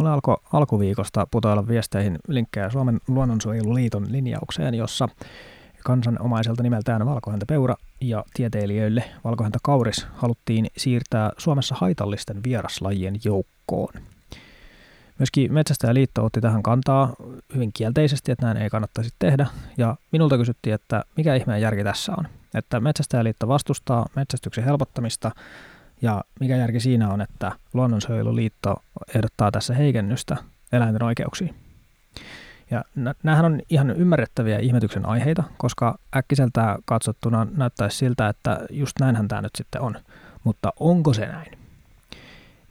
[0.00, 5.08] Mulla alkoi alkuviikosta putoilla viesteihin linkkejä Suomen luonnonsuojeluliiton linjaukseen, jossa
[5.84, 13.94] kansanomaiselta nimeltään valkohäntä peura ja tieteilijöille valkohäntä kauris haluttiin siirtää Suomessa haitallisten vieraslajien joukkoon.
[15.18, 17.14] Myöskin Metsästäjäliitto otti tähän kantaa
[17.54, 19.46] hyvin kielteisesti, että näin ei kannattaisi tehdä,
[19.78, 22.28] ja minulta kysyttiin, että mikä ihmeen järki tässä on.
[22.54, 25.30] Että Metsästäjäliitto vastustaa metsästyksen helpottamista,
[26.02, 28.82] ja mikä järki siinä on, että Luonnonsuojeluliitto
[29.14, 30.36] ehdottaa tässä heikennystä
[30.72, 31.54] eläinten oikeuksiin.
[32.70, 32.84] Ja
[33.22, 39.42] näähän on ihan ymmärrettäviä ihmetyksen aiheita, koska äkkiseltään katsottuna näyttäisi siltä, että just näinhän tämä
[39.42, 39.96] nyt sitten on.
[40.44, 41.58] Mutta onko se näin?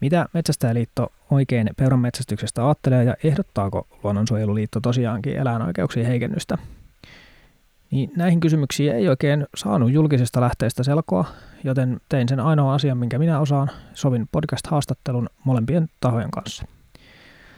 [0.02, 6.58] Mitä Metsästäjäliitto oikein peuran metsästyksestä ajattelee ja ehdottaako Luonnonsuojeluliitto tosiaankin eläinoikeuksien heikennystä?
[7.92, 11.26] Niin näihin kysymyksiin ei oikein saanut julkisesta lähteestä selkoa,
[11.64, 16.66] joten tein sen ainoa asian, minkä minä osaan, sovin podcast-haastattelun molempien tahojen kanssa.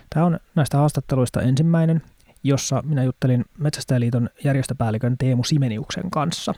[0.10, 2.02] Tämä on näistä haastatteluista ensimmäinen,
[2.44, 6.54] jossa minä juttelin Metsästäjäliiton järjestöpäällikön Teemu Simeniuksen kanssa.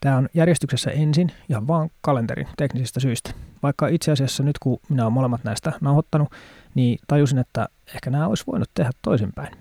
[0.00, 3.30] Tämä on järjestyksessä ensin ihan vaan kalenterin teknisistä syistä.
[3.62, 6.28] Vaikka itse asiassa nyt kun minä olen molemmat näistä nauhoittanut,
[6.74, 9.56] niin tajusin, että ehkä nämä olisi voinut tehdä toisinpäin.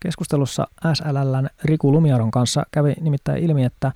[0.00, 3.92] Keskustelussa SLLn Riku Lumiaron kanssa kävi nimittäin ilmi, että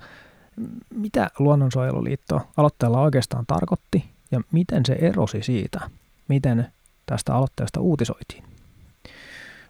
[0.89, 5.89] mitä Luonnonsuojeluliitto aloitteella oikeastaan tarkoitti ja miten se erosi siitä,
[6.27, 6.67] miten
[7.05, 8.43] tästä aloitteesta uutisoitiin.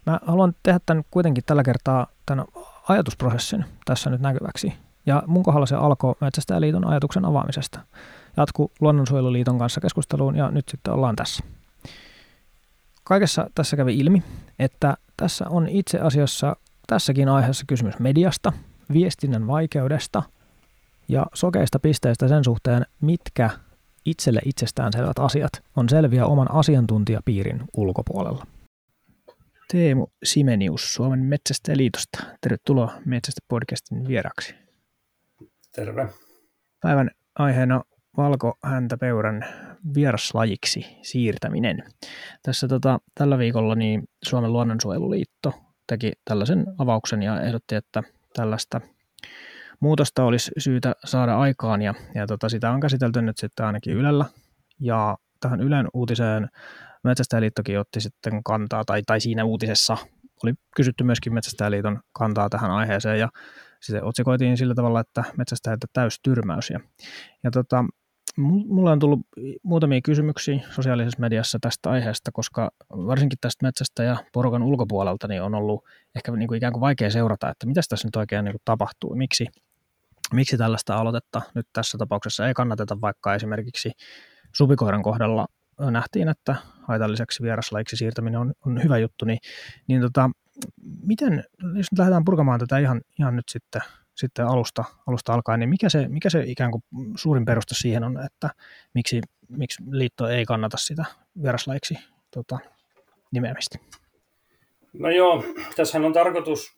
[0.05, 2.45] Mä haluan tehdä tämän kuitenkin tällä kertaa tämän
[2.89, 4.73] ajatusprosessin tässä nyt näkyväksi.
[5.05, 7.80] Ja mun kohdalla se alkoi Metsästäjäliiton ajatuksen avaamisesta.
[8.38, 11.44] Jatku Luonnonsuojeluliiton kanssa keskusteluun ja nyt sitten ollaan tässä.
[13.03, 14.23] Kaikessa tässä kävi ilmi,
[14.59, 16.55] että tässä on itse asiassa
[16.88, 18.53] tässäkin aiheessa kysymys mediasta,
[18.94, 20.23] viestinnän vaikeudesta
[21.08, 23.50] ja sokeista pisteistä sen suhteen, mitkä
[24.06, 28.48] itselle itsestäänselvät asiat on selviä oman asiantuntijapiirin ulkopuolella.
[29.72, 32.23] Teemu Simenius Suomen Metsästäjäliitosta.
[32.42, 34.55] Tervetuloa Metsästä-podcastin vieraksi.
[35.76, 36.08] Terve.
[36.82, 37.83] Päivän aiheena
[38.17, 39.45] valkohäntäpeuran
[39.95, 41.83] vieraslajiksi siirtäminen.
[42.43, 45.54] Tässä tota, tällä viikolla niin Suomen luonnonsuojeluliitto
[45.87, 48.04] teki tällaisen avauksen ja ehdotti, että
[48.36, 48.82] tällaista
[49.80, 54.25] muutosta olisi syytä saada aikaan ja, ja tota, sitä on käsitelty nyt sitten ainakin Ylellä
[54.80, 56.49] ja tähän Ylen uutiseen
[57.03, 59.97] Metsästäjäliittokin otti sitten kantaa, tai, tai siinä uutisessa
[60.43, 63.30] oli kysytty myöskin Metsästäjäliiton kantaa tähän aiheeseen, ja
[63.81, 65.87] sitten otsikoitiin sillä tavalla, että metsästäjältä
[66.23, 66.69] tyrmäys.
[66.69, 66.80] Ja,
[67.43, 67.86] ja tota,
[68.38, 69.20] mulla on tullut
[69.64, 75.56] muutamia kysymyksiä sosiaalisessa mediassa tästä aiheesta, koska varsinkin tästä metsästä ja porukan ulkopuolelta niin on
[75.56, 75.84] ollut
[76.16, 79.16] ehkä niin kuin ikään kuin vaikea seurata, että mitä tässä nyt oikein niin kuin tapahtuu,
[79.16, 79.46] miksi,
[80.34, 83.92] miksi tällaista aloitetta nyt tässä tapauksessa ei kannateta, vaikka esimerkiksi
[84.56, 85.48] supikoiran kohdalla
[85.80, 86.56] nähtiin, että
[86.88, 89.40] haitalliseksi vieraslajiksi siirtäminen on, on hyvä juttu, niin,
[89.88, 90.30] niin tota,
[91.04, 93.82] miten, jos nyt lähdetään purkamaan tätä ihan, ihan nyt sitten,
[94.15, 96.83] sitten alusta, alusta alkaen, niin mikä se, mikä se ikään kuin
[97.15, 98.49] suurin peruste siihen on, että
[98.93, 101.05] miksi, miksi liitto ei kannata sitä
[101.43, 101.98] vieraslajiksi
[102.31, 102.59] tota,
[103.31, 103.80] nimeämistä?
[104.93, 105.43] No joo,
[105.75, 106.77] tässä on tarkoitus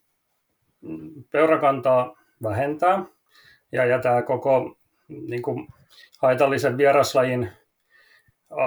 [1.32, 3.06] peurakantaa vähentää
[3.72, 4.78] ja, ja tämä koko
[5.08, 5.68] niin kuin,
[6.22, 7.52] haitallisen vieraslajin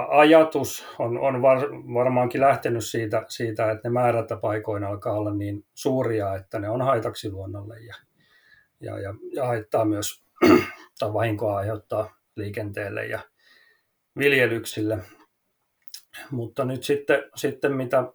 [0.09, 5.65] ajatus on, on var, varmaankin lähtenyt siitä, siitä, että ne määrät paikoina alkaa olla niin
[5.73, 7.95] suuria, että ne on haitaksi luonnolle ja,
[8.81, 10.23] ja, ja, ja haittaa myös
[10.99, 13.19] tai vahinkoa aiheuttaa liikenteelle ja
[14.17, 14.97] viljelyksille.
[16.31, 18.13] Mutta nyt sitten, sitten mitä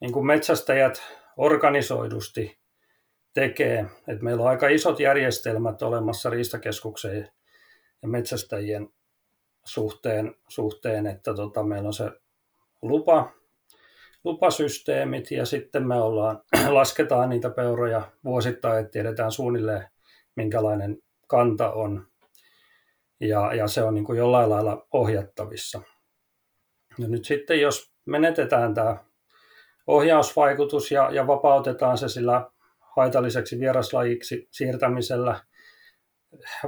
[0.00, 1.02] niin kuin metsästäjät
[1.36, 2.58] organisoidusti
[3.32, 7.28] tekee, että meillä on aika isot järjestelmät olemassa riistakeskukseen
[8.02, 8.88] ja metsästäjien
[9.64, 12.10] suhteen, suhteen että tota, meillä on se
[12.82, 13.32] lupa,
[14.28, 19.88] lupasysteemit ja sitten me ollaan, lasketaan niitä peuroja vuosittain, että tiedetään suunnilleen
[20.36, 22.06] minkälainen kanta on
[23.20, 25.80] ja, ja se on niin kuin jollain lailla ohjattavissa.
[26.98, 28.96] Ja nyt sitten jos menetetään tämä
[29.86, 32.50] ohjausvaikutus ja, ja vapautetaan se sillä
[32.96, 35.40] haitalliseksi vieraslajiksi siirtämisellä,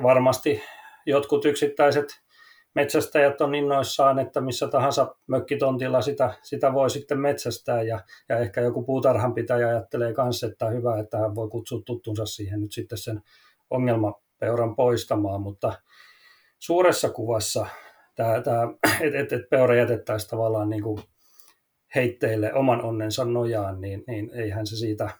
[0.02, 0.62] varmasti
[1.06, 2.20] jotkut yksittäiset
[2.74, 7.82] metsästäjät on innoissaan, että missä tahansa mökkitontilla sitä, sitä voi sitten metsästää.
[7.82, 12.60] Ja, ja ehkä joku puutarhanpitäjä ajattelee myös, että hyvä, että hän voi kutsua tuttunsa siihen
[12.60, 13.22] nyt sitten sen
[13.70, 15.72] ongelmapeuran poistamaan, mutta
[16.58, 17.66] suuressa kuvassa
[18.14, 18.62] tämä, tämä
[19.00, 21.02] että et, et peura jätettäisiin tavallaan niin kuin
[21.94, 25.10] heitteille oman onnensa nojaan, niin, niin eihän se siitä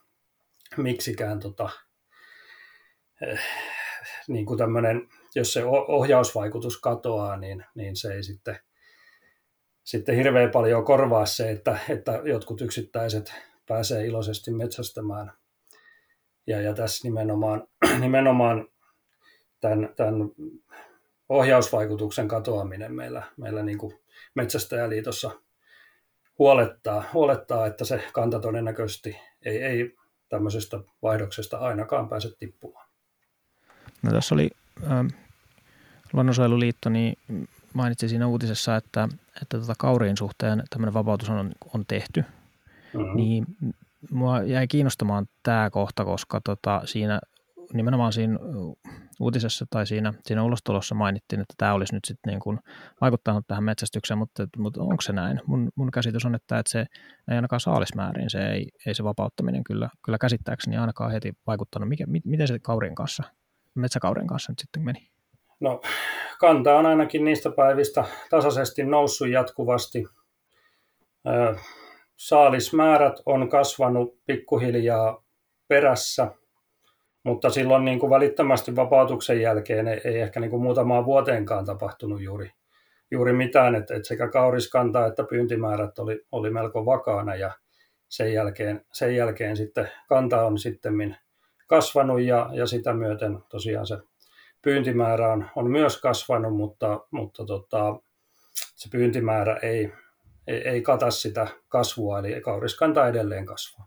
[0.76, 1.70] miksikään tota,
[3.22, 3.40] eh,
[4.28, 8.56] niin kuin tämmöinen jos se ohjausvaikutus katoaa, niin, niin se ei sitten
[9.84, 13.34] sitten hirveän paljon korvaa se, että, että jotkut yksittäiset
[13.66, 15.32] pääsee iloisesti metsästämään.
[16.46, 17.66] Ja, ja tässä nimenomaan,
[18.00, 18.68] nimenomaan
[19.60, 20.30] tämän, tämän
[21.28, 24.00] ohjausvaikutuksen katoaminen meillä, meillä niin kuin
[24.34, 25.30] Metsästäjäliitossa
[26.38, 29.96] huolettaa, huolettaa, että se kanta todennäköisesti ei, ei
[30.28, 32.88] tämmöisestä vaihdoksesta ainakaan pääse tippumaan.
[34.02, 34.50] No tässä oli
[36.12, 37.18] Luonnonsuojeluliitto niin
[37.74, 39.08] mainitsi siinä uutisessa, että,
[39.42, 42.24] että tota kauriin suhteen tämmöinen vapautus on, on tehty.
[42.94, 43.16] Mm-hmm.
[43.16, 43.46] Niin
[44.10, 47.20] mua jäi kiinnostamaan tämä kohta, koska tota, siinä
[47.72, 48.38] nimenomaan siinä
[49.20, 52.58] uutisessa tai siinä, siinä ulostulossa mainittiin, että tämä olisi nyt sitten niin kuin
[53.00, 55.40] vaikuttanut tähän metsästykseen, mutta, mutta onko se näin?
[55.46, 56.86] Mun, mun käsitys on, että, että se
[57.30, 61.88] ei ainakaan saalismäärin, se ei, ei se vapauttaminen kyllä, kyllä käsittääkseni ainakaan heti vaikuttanut.
[61.88, 63.22] Mikä, miten se kaurin kanssa,
[63.74, 65.10] metsäkaurin kanssa nyt sitten meni?
[65.60, 65.80] No
[66.40, 70.04] kanta on ainakin niistä päivistä tasaisesti noussut jatkuvasti.
[72.16, 75.24] Saalismäärät on kasvanut pikkuhiljaa
[75.68, 76.30] perässä,
[77.24, 82.52] mutta silloin niin kuin välittömästi vapautuksen jälkeen ei, ehkä niin kuin muutamaan vuoteenkaan tapahtunut juuri,
[83.10, 87.52] juuri mitään, että, että sekä kauriskanta että pyyntimäärät oli, oli melko vakaana ja
[88.08, 90.94] sen jälkeen, sen jälkeen sitten kanta on sitten
[91.70, 93.98] kasvanut ja, ja sitä myöten tosiaan se
[94.62, 98.00] pyyntimäärä on, on myös kasvanut, mutta, mutta tota,
[98.54, 99.92] se pyyntimäärä ei,
[100.46, 103.86] ei, ei kata sitä kasvua, eli kauriskanta edelleen kasvaa.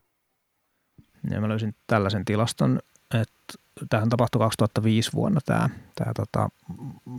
[1.32, 2.80] Ja mä löysin tällaisen tilaston,
[3.22, 3.54] että
[3.90, 6.50] tähän tapahtui 2005 vuonna tämä, tämä tota,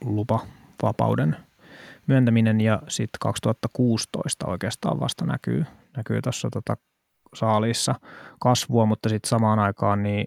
[0.04, 1.36] lupavapauden
[2.06, 5.64] myöntäminen ja sitten 2016 oikeastaan vasta näkyy,
[5.96, 6.76] näkyy tuossa tota
[7.34, 7.94] saaliissa
[8.40, 10.26] kasvua, mutta sitten samaan aikaan niin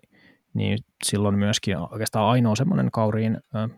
[0.57, 3.37] niin silloin myöskin oikeastaan ainoa semmoinen kauriin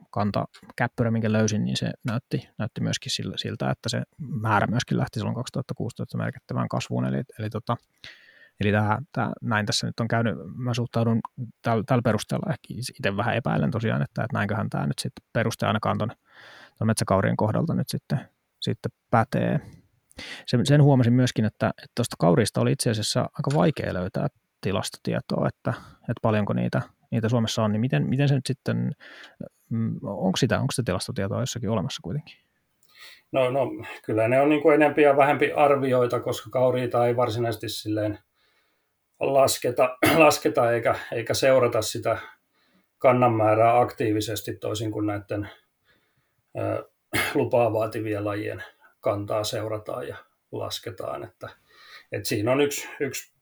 [0.10, 0.46] kanta
[0.76, 5.36] käppyrä, minkä löysin, niin se näytti, näytti myöskin siltä, että se määrä myöskin lähti silloin
[5.36, 7.06] 2016 merkittävään kasvuun.
[7.06, 7.78] Eli, eli, tota,
[8.60, 10.36] eli tämä, tämä, näin tässä nyt on käynyt.
[10.56, 11.20] Mä suhtaudun
[11.62, 12.68] tällä, tällä perusteella ehkä
[12.98, 16.12] itse vähän epäilen tosiaan, että, että näinköhän tämä nyt sitten peruste ainakaan tuon,
[16.84, 18.20] metsäkaurien kohdalta nyt sitten,
[18.62, 19.60] sitten pätee.
[20.46, 24.28] Sen, sen huomasin myöskin, että tuosta kaurista oli itse asiassa aika vaikea löytää
[24.62, 28.92] tilastotietoa, että, että paljonko niitä, niitä Suomessa on, niin miten, miten se nyt sitten,
[29.70, 32.36] mm, onko sitä, onko sitä tilastotietoa jossakin olemassa kuitenkin?
[33.32, 33.68] No, no
[34.06, 38.20] kyllä ne on niin kuin enempi ja vähempi arvioita, koska kauriita ei varsinaisesti silleen
[39.20, 42.18] lasketa, lasketa eikä, eikä seurata sitä
[42.98, 45.50] kannan määrää aktiivisesti toisin kuin näiden
[46.58, 46.84] ä,
[47.36, 48.64] lupaa vaativien lajien
[49.02, 50.18] kantaa seurataan ja
[50.52, 51.24] lasketaan.
[51.24, 51.50] Että,
[52.12, 53.39] että siinä on yksi, yksi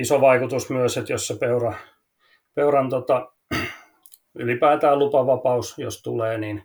[0.00, 1.74] iso vaikutus myös, että jos se peura,
[2.54, 3.32] peuran tota,
[4.38, 6.62] ylipäätään lupavapaus, jos tulee, niin,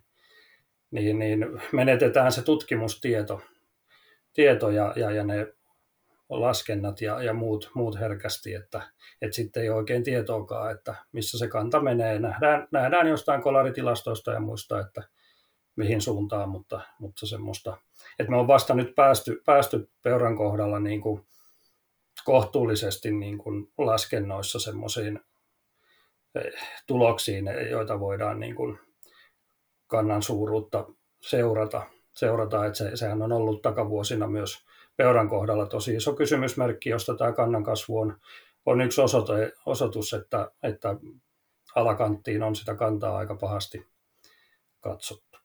[0.91, 3.41] niin, niin menetetään se tutkimustieto
[4.33, 5.53] tieto ja, ja, ja ne
[6.29, 8.81] laskennat ja, ja muut, muut herkästi, että,
[9.21, 12.19] että sitten ei oikein tietoakaan, että missä se kanta menee.
[12.19, 15.03] Nähdään, nähdään jostain kolaritilastoista ja muista, että
[15.75, 17.77] mihin suuntaan, mutta, mutta semmoista,
[18.19, 21.25] että me on vasta nyt päästy, päästy peuran kohdalla niin kuin
[22.25, 25.19] kohtuullisesti niin kuin laskennoissa semmoisiin
[26.35, 26.53] eh,
[26.87, 28.79] tuloksiin, joita voidaan niin kuin
[29.87, 30.85] kannan suuruutta
[31.21, 31.85] seurata.
[32.13, 34.65] seurata että se, sehän on ollut takavuosina myös
[34.97, 38.17] peuran kohdalla tosi iso kysymysmerkki, josta tämä kannan kasvu on,
[38.65, 40.95] on yksi osoite, osoitus, että, että
[41.75, 43.87] alakanttiin on sitä kantaa aika pahasti
[44.81, 45.37] katsottu.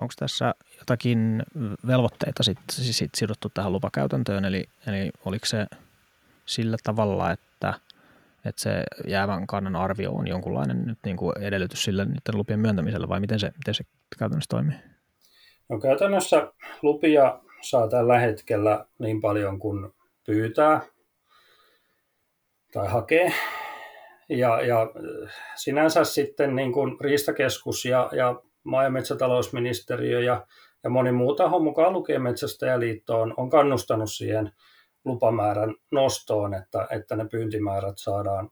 [0.00, 0.54] Onko tässä
[0.84, 1.42] jotakin
[1.86, 5.66] velvoitteita sit, sit sidottu tähän lupakäytäntöön, eli, eli oliko se
[6.46, 7.74] sillä tavalla, että,
[8.44, 13.08] että se jäävän kannan arvio on jonkunlainen nyt niin kuin edellytys sille niiden lupien myöntämiselle,
[13.08, 13.84] vai miten se, miten se
[14.18, 14.76] käytännössä toimii?
[15.68, 19.92] No käytännössä lupia saa tällä hetkellä niin paljon kuin
[20.26, 20.80] pyytää
[22.72, 23.32] tai hakee.
[24.28, 24.90] Ja, ja
[25.54, 30.46] sinänsä sitten niin kuin Riistakeskus ja, ja maa- ja metsätalousministeriö ja,
[30.84, 34.52] ja moni muu taho, mukaan lukien Metsästäjäliitto, on, on kannustanut siihen
[35.04, 38.50] lupamäärän nostoon, että, että ne pyyntimäärät saadaan,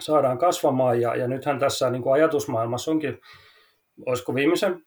[0.00, 1.00] saadaan kasvamaan.
[1.00, 3.20] Ja, ja nythän tässä niin kuin ajatusmaailmassa onkin,
[4.06, 4.84] olisiko viimeisen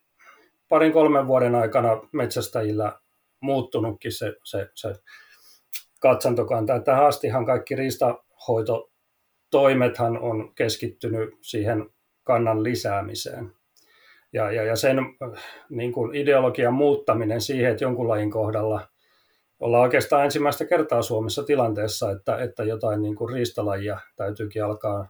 [0.70, 3.00] parin kolmen vuoden aikana metsästäjillä
[3.42, 4.94] muuttunutkin se, se, se
[6.00, 6.80] katsantokanta.
[6.80, 11.90] Tähän astihan kaikki riistahoitotoimethan on keskittynyt siihen
[12.24, 13.57] kannan lisäämiseen.
[14.34, 14.98] Ja, ja, ja sen
[15.70, 18.88] niin kuin ideologian muuttaminen siihen, että jonkun lajin kohdalla
[19.60, 25.10] ollaan oikeastaan ensimmäistä kertaa Suomessa tilanteessa, että, että jotain niin kuin riistalajia täytyykin alkaa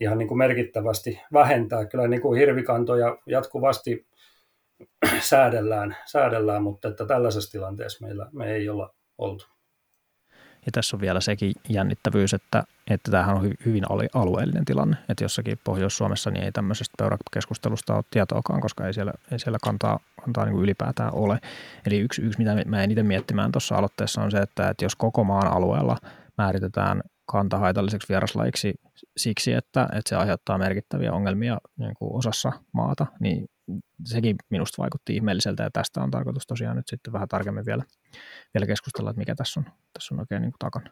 [0.00, 1.86] ihan niin kuin merkittävästi vähentää.
[1.86, 4.06] Kyllä niin kuin hirvikantoja jatkuvasti
[5.20, 9.57] säädellään, säädellään, mutta että tällaisessa tilanteessa meillä me ei olla oltu.
[10.66, 13.84] Ja tässä on vielä sekin jännittävyys, että, että tämähän on hyvin
[14.14, 19.38] alueellinen tilanne, että jossakin Pohjois-Suomessa niin ei tämmöisestä peurakeskustelusta ole tietoakaan, koska ei siellä, ei
[19.38, 21.38] siellä kantaa, kantaa niin kuin ylipäätään ole.
[21.86, 24.96] Eli yksi, yksi, mitä mä en itse miettimään tuossa aloitteessa on se, että, että jos
[24.96, 25.96] koko maan alueella
[26.38, 28.74] määritetään kanta haitalliseksi vieraslajiksi
[29.16, 33.48] siksi, että, että se aiheuttaa merkittäviä ongelmia niin kuin osassa maata, niin
[34.04, 37.82] sekin minusta vaikutti ihmeelliseltä ja tästä on tarkoitus tosiaan nyt sitten vähän tarkemmin vielä,
[38.54, 40.90] vielä keskustella, että mikä tässä on, tässä on oikein niin kuin takana.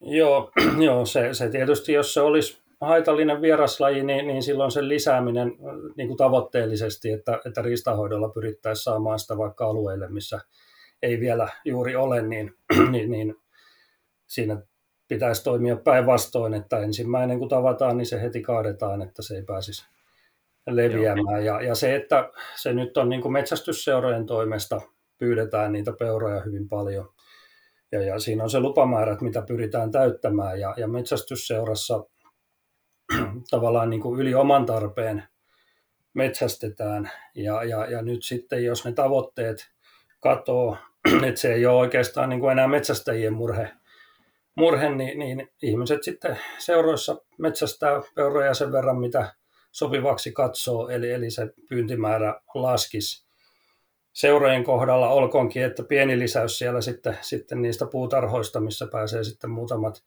[0.00, 0.52] Joo,
[0.86, 5.52] joo se, se tietysti, jos se olisi haitallinen vieraslaji, niin, niin silloin sen lisääminen
[5.96, 10.40] niin kuin tavoitteellisesti, että, että riistahoidolla pyrittäisiin saamaan sitä vaikka alueille, missä
[11.02, 12.54] ei vielä juuri ole, niin,
[12.92, 13.34] niin, niin
[14.26, 14.62] siinä
[15.08, 19.86] pitäisi toimia päinvastoin, että ensimmäinen kun tavataan, niin se heti kaadetaan, että se ei pääsisi
[20.66, 21.44] leviämään.
[21.44, 24.80] Ja, ja se, että se nyt on niin kuin metsästysseurojen toimesta
[25.18, 27.08] pyydetään niitä peuroja hyvin paljon.
[27.92, 30.60] Ja, ja siinä on se lupamäärät, mitä pyritään täyttämään.
[30.60, 32.04] Ja, ja metsästysseurassa
[33.50, 35.24] tavallaan niin kuin yli oman tarpeen
[36.14, 37.10] metsästetään.
[37.34, 39.70] Ja, ja, ja nyt sitten, jos ne tavoitteet
[40.20, 40.76] katoo,
[41.28, 43.70] että se ei ole oikeastaan niin kuin enää metsästäjien murhe,
[44.54, 49.34] murhe niin, niin ihmiset sitten seuroissa metsästää peuroja sen verran, mitä
[49.74, 53.24] sopivaksi katsoo, eli, eli se pyyntimäärä laskisi.
[54.12, 60.02] Seurojen kohdalla olkoonkin, että pieni lisäys siellä sitten, sitten niistä puutarhoista, missä pääsee sitten muutamat,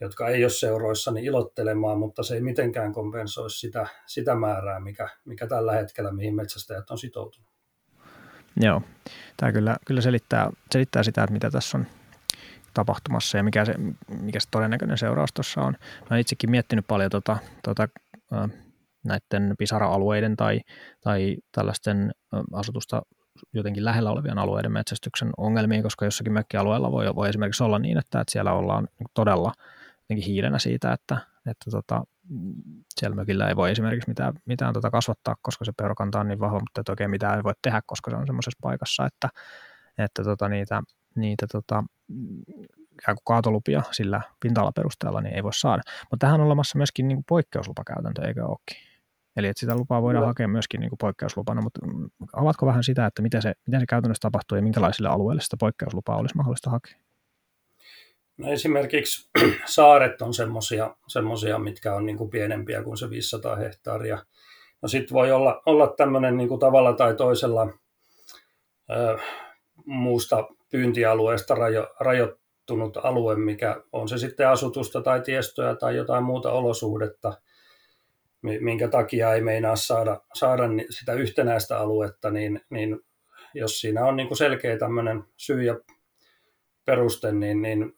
[0.00, 5.08] jotka ei ole seuroissa, niin ilottelemaan, mutta se ei mitenkään kompensoi sitä, sitä määrää, mikä,
[5.24, 7.48] mikä tällä hetkellä, mihin metsästäjät on sitoutunut.
[8.60, 8.82] Joo,
[9.36, 11.86] tämä kyllä, kyllä selittää, selittää sitä, että mitä tässä on
[12.74, 13.74] tapahtumassa ja mikä se,
[14.20, 15.72] mikä se todennäköinen seuraus tuossa on.
[16.00, 17.88] Mä olen itsekin miettinyt paljon tota, tota,
[19.04, 20.60] näiden pisara-alueiden tai,
[21.00, 22.12] tai tällaisten
[22.52, 23.02] asutusta
[23.52, 28.20] jotenkin lähellä olevien alueiden metsästyksen ongelmiin, koska jossakin mökkialueella voi, voi esimerkiksi olla niin, että,
[28.20, 29.52] että siellä ollaan todella
[30.26, 31.18] hiilenä siitä, että,
[31.50, 32.04] että tota,
[33.00, 36.60] siellä mökillä ei voi esimerkiksi mitään, mitään tota kasvattaa, koska se peurakanta on niin vahva,
[36.60, 39.28] mutta että oikein mitään ei voi tehdä, koska se on semmoisessa paikassa, että,
[39.98, 40.82] että tota, niitä,
[41.16, 41.84] niitä tota,
[42.92, 45.82] ikään kuin kaatolupia sillä pinta-alaperusteella niin ei voi saada.
[46.10, 48.93] Mutta tähän on olemassa myöskin niin poikkeuslupakäytäntö, eikö olekin?
[49.36, 50.26] Eli että sitä lupaa voidaan no.
[50.26, 51.80] hakea myöskin niin kuin poikkeuslupana, mutta
[52.32, 56.16] avatko vähän sitä, että miten se, miten se käytännössä tapahtuu ja minkälaisille alueille sitä poikkeuslupaa
[56.16, 56.94] olisi mahdollista hakea?
[58.36, 59.30] No esimerkiksi
[59.66, 60.32] saaret on
[61.08, 64.18] semmoisia, mitkä on niin kuin pienempiä kuin se 500 hehtaaria.
[64.82, 67.68] No sitten voi olla, olla tämmöinen niin kuin tavalla tai toisella
[68.90, 69.18] ö,
[69.86, 76.52] muusta pyyntialueesta rajo, rajoittunut alue, mikä on se sitten asutusta tai tiestöä tai jotain muuta
[76.52, 77.32] olosuhdetta,
[78.60, 83.00] minkä takia ei meinaa saada, saada sitä yhtenäistä aluetta, niin, niin
[83.54, 85.80] jos siinä on niin kuin selkeä tämmöinen syy ja
[86.84, 87.92] peruste, niin, niin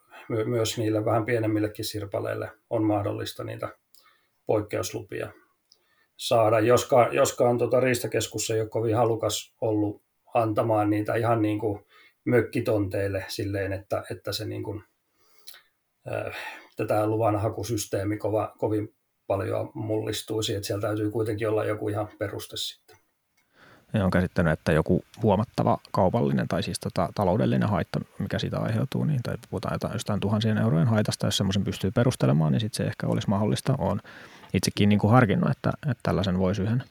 [0.44, 3.68] myös niille vähän pienemmillekin sirpaleille on mahdollista niitä
[4.46, 5.30] poikkeuslupia
[6.16, 10.02] saada, joskaan, joskaan tota Riistakeskus ei ole kovin halukas ollut
[10.34, 11.86] antamaan niitä ihan niin kuin
[12.24, 14.84] mökkitonteille silleen, että, että se niin kuin,
[16.12, 16.36] äh,
[16.76, 18.95] tätä luvanhakusysteemi kova, kovin
[19.26, 22.96] paljon mullistuisi, että siellä täytyy kuitenkin olla joku ihan peruste sitten.
[23.92, 29.04] Ja on käsittänyt, että joku huomattava kaupallinen tai siis tota, taloudellinen haitta, mikä siitä aiheutuu,
[29.04, 32.84] niin, tai puhutaan jotain, jostain tuhansien eurojen haitasta, jos semmoisen pystyy perustelemaan, niin sitten se
[32.84, 33.74] ehkä olisi mahdollista.
[33.78, 34.00] on
[34.54, 36.82] itsekin niin kuin harkinnut, että, että tällaisen voisi yhden,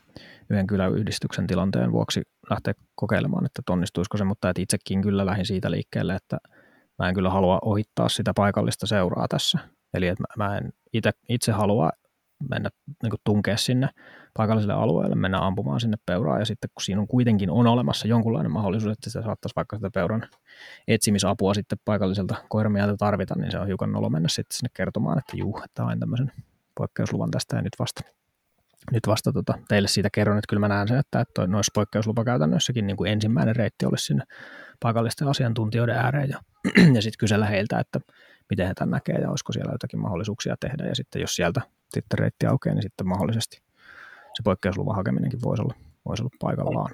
[0.49, 5.71] yhden kyläyhdistyksen tilanteen vuoksi lähteä kokeilemaan, että onnistuisiko se, mutta että itsekin kyllä lähdin siitä
[5.71, 6.37] liikkeelle, että
[6.99, 9.59] mä en kyllä halua ohittaa sitä paikallista seuraa tässä.
[9.93, 10.73] Eli että mä en
[11.29, 11.89] itse halua
[12.49, 12.69] mennä
[13.03, 13.89] niin kuin tunkea sinne
[14.37, 18.51] paikalliselle alueelle, mennä ampumaan sinne peuraa ja sitten kun siinä on kuitenkin on olemassa jonkunlainen
[18.51, 20.27] mahdollisuus, että se saattaisi vaikka sitä peuran
[20.87, 25.37] etsimisapua sitten paikalliselta koiramieltä tarvita, niin se on hiukan nolo mennä sitten sinne kertomaan, että
[25.37, 26.31] juu, että hain tämmöisen
[26.77, 28.01] poikkeusluvan tästä ja nyt vasta
[28.91, 32.87] nyt vasta tota, teille siitä kerron, että kyllä mä näen sen, että, että noissa poikkeuslupakäytännöissäkin
[32.87, 34.23] niin kuin ensimmäinen reitti olisi sinne
[34.79, 36.39] paikallisten asiantuntijoiden ääreen ja,
[36.95, 37.99] ja sitten kysellä heiltä, että
[38.49, 41.61] miten he tämän näkee ja olisiko siellä jotakin mahdollisuuksia tehdä ja sitten jos sieltä
[41.93, 43.57] sitten reitti aukeaa, niin sitten mahdollisesti
[44.33, 45.73] se poikkeusluvan hakeminenkin voisi olla,
[46.05, 46.91] voisi olla paikallaan.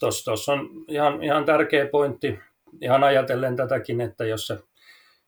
[0.00, 2.38] Tuossa on ihan, ihan tärkeä pointti,
[2.80, 4.58] ihan ajatellen tätäkin, että jos se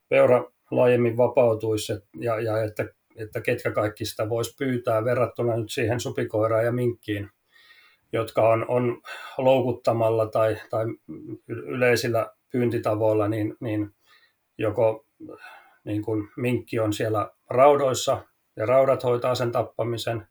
[0.09, 2.87] peura laajemmin vapautuisi ja, ja että
[3.17, 7.31] että ketkä kaikki sitä voisi pyytää verrattuna nyt siihen supikoiraan ja minkkiin,
[8.13, 9.03] jotka on, on
[9.39, 10.87] loukuttamalla tai, tai
[11.49, 13.91] yleisillä pyyntitavoilla, niin, niin
[14.59, 15.07] joko
[15.85, 18.25] niin kuin minkki on siellä raudoissa
[18.57, 20.27] ja raudat hoitaa sen tappamisen,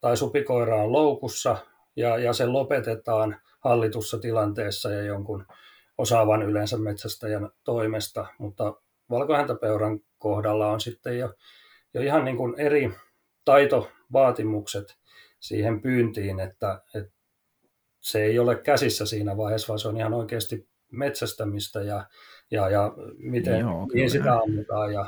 [0.00, 1.56] tai supikoira on loukussa
[1.96, 5.46] ja, ja se lopetetaan hallitussa tilanteessa ja jonkun
[5.98, 8.74] osaavan yleensä metsästäjän toimesta, mutta
[9.10, 11.34] valkohäntäpeuran kohdalla on sitten jo,
[11.94, 12.90] jo ihan niin kuin eri
[13.44, 14.96] taitovaatimukset
[15.40, 17.12] siihen pyyntiin, että, että
[18.00, 22.06] se ei ole käsissä siinä vaiheessa, vaan se on ihan oikeasti metsästämistä ja,
[22.50, 25.06] ja, ja miten Joo, mihin sitä ammutaan ja,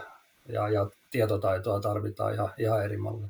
[0.49, 3.29] ja, ja tietotaitoa tarvitaan ihan, ihan eri malleja.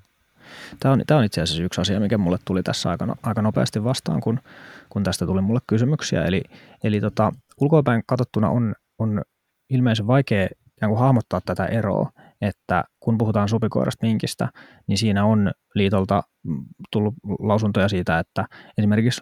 [0.81, 3.43] Tämä on, tämä on itse asiassa yksi asia, mikä mulle tuli tässä aika, no, aika
[3.43, 4.41] nopeasti vastaan, kun,
[4.89, 6.25] kun tästä tuli mulle kysymyksiä.
[6.25, 6.43] Eli,
[6.85, 9.23] eli tota, ulkoapäin katsottuna on, on
[9.71, 10.49] ilmeisen vaikea
[10.81, 14.49] kuin hahmottaa tätä eroa, että kun puhutaan supikoirasta minkistä,
[14.87, 16.23] niin siinä on liitolta
[16.91, 18.45] tullut lausuntoja siitä, että
[18.79, 19.21] esimerkiksi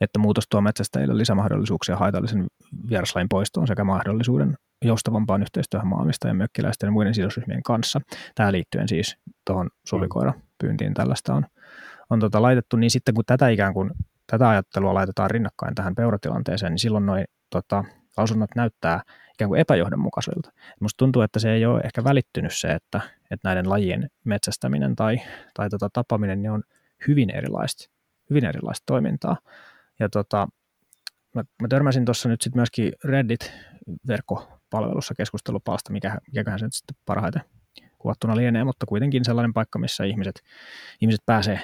[0.00, 2.46] että muutos tuo metsästäjille lisämahdollisuuksia haitallisen
[2.90, 4.54] vieraslain poistoon sekä mahdollisuuden
[4.84, 5.88] joustavampaan yhteistyöhön
[6.24, 8.00] ja mökkiläisten ja muiden sidosryhmien kanssa.
[8.34, 9.70] Tämä liittyen siis tuohon
[10.58, 11.46] pyyntiin tällaista on,
[12.10, 13.90] on tota laitettu, niin sitten kun tätä ikään kuin
[14.26, 17.84] tätä ajattelua laitetaan rinnakkain tähän peuratilanteeseen, niin silloin noin tota,
[18.16, 19.02] lausunnot näyttää
[19.34, 20.52] ikään kuin epäjohdonmukaisilta.
[20.80, 25.20] Minusta tuntuu, että se ei ole ehkä välittynyt se, että, että näiden lajien metsästäminen tai,
[25.54, 26.62] tai tota, tapaminen niin on
[27.08, 27.90] hyvin erilaista,
[28.30, 29.36] hyvin erilaista toimintaa.
[30.00, 30.48] Ja tota,
[31.36, 37.42] mä, mä törmäsin tuossa nyt sitten myöskin Reddit-verkkopalvelussa keskustelupalsta, mikä, mikäköhän se nyt sitten parhaiten
[37.98, 40.42] kuvattuna lienee, mutta kuitenkin sellainen paikka, missä ihmiset,
[41.00, 41.60] ihmiset pääsee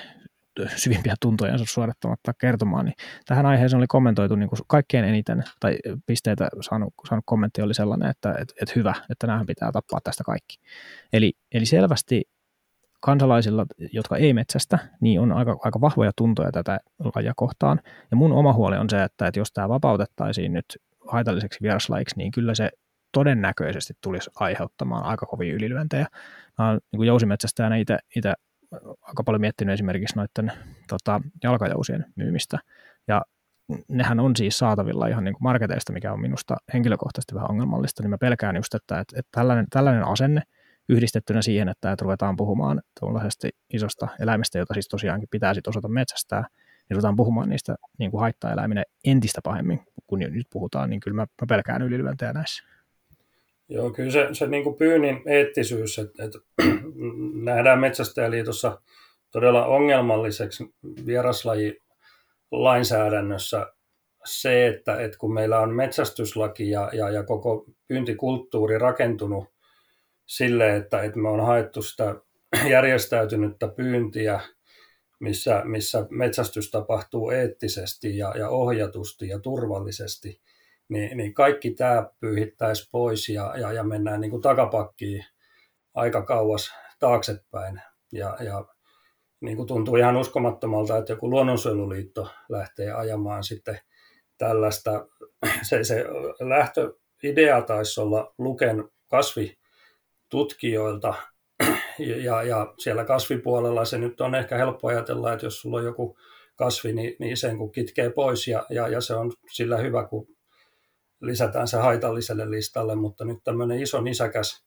[0.77, 2.95] syvimpiä tuntojansa suorittamatta kertomaan, niin
[3.27, 8.11] tähän aiheeseen oli kommentoitu niin kuin kaikkein eniten, tai pisteitä saanut, saanut kommentti oli sellainen,
[8.11, 10.59] että et, et hyvä, että näähän pitää tappaa tästä kaikki.
[11.13, 12.23] Eli, eli selvästi
[13.03, 16.81] kansalaisilla, jotka ei metsästä, niin on aika, aika vahvoja tuntoja tätä
[17.15, 17.81] lajia kohtaan.
[18.11, 20.65] Ja mun oma huoli on se, että, että jos tämä vapautettaisiin nyt
[21.09, 22.71] haitalliseksi vieraslajiksi, niin kyllä se
[23.13, 26.07] todennäköisesti tulisi aiheuttamaan aika kovia ylilyöntejä.
[26.59, 27.77] Mä olen niin jousimetsästäjänä
[28.17, 28.35] itse
[29.01, 30.53] aika paljon miettinyt esimerkiksi noiden
[30.89, 32.59] tota, jalkajousien myymistä.
[33.09, 33.23] Ja
[33.89, 38.11] nehän on siis saatavilla ihan niin kuin marketeista, mikä on minusta henkilökohtaisesti vähän ongelmallista, niin
[38.11, 40.43] mä pelkään just, että, että, että tällainen, tällainen asenne
[40.93, 45.89] yhdistettynä siihen, että, että ruvetaan puhumaan tuollaisesta isosta eläimestä, jota siis tosiaankin pitää sitten osata
[45.89, 46.41] metsästää,
[46.89, 51.27] niin ruvetaan puhumaan niistä niin kuin haittaeläiminä entistä pahemmin, kun nyt puhutaan, niin kyllä mä,
[51.43, 52.65] mä pelkään ylilyöntejä näissä.
[53.69, 56.39] Joo, kyllä se, se niin kuin pyynnin eettisyys, että, että
[57.45, 58.81] nähdään Metsästäjäliitossa
[59.31, 60.75] todella ongelmalliseksi
[61.07, 61.79] vieraslaji
[62.51, 63.67] lainsäädännössä
[64.25, 69.45] se, että, että kun meillä on metsästyslaki ja, ja, ja koko pyyntikulttuuri rakentunut
[70.37, 72.15] sille, että, että me on haettu sitä
[72.71, 74.41] järjestäytynyttä pyyntiä,
[75.21, 80.41] missä, missä metsästys tapahtuu eettisesti ja, ja ohjatusti ja turvallisesti,
[80.89, 85.25] niin, niin kaikki tämä pyyhittäisi pois ja, ja, ja mennään niin kuin takapakkiin
[85.95, 87.81] aika kauas taaksepäin.
[88.13, 88.65] Ja, ja
[89.41, 93.79] niin kuin tuntuu ihan uskomattomalta, että joku luonnonsuojeluliitto lähtee ajamaan sitten
[94.39, 95.07] tällaista.
[95.63, 96.05] Se, se
[96.41, 98.89] lähtöidea taisi olla Luken
[100.33, 101.15] kasvitutkijoilta,
[102.25, 106.17] ja, ja siellä kasvipuolella se nyt on ehkä helppo ajatella, että jos sulla on joku
[106.57, 110.27] kasvi, niin, niin sen kun kitkee pois ja, ja, ja se on sillä hyvä, kun
[111.21, 114.65] lisätään se haitalliselle listalle, mutta nyt tämmöinen iso nisäkäs,